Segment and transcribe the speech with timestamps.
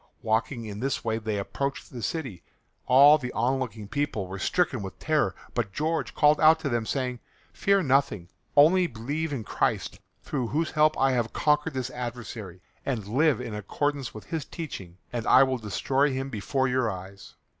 [0.23, 2.41] Walking in this way they approached the city.
[2.87, 7.19] All the onlooking people were stricken with terror, but George called out to them saying,
[7.53, 8.27] "Fear nothing.
[8.57, 13.53] Only believe in Christ, through whose help I have conquered this adversary, and live in
[13.53, 17.35] accord with His teachings, and I will destroy him before your eyes."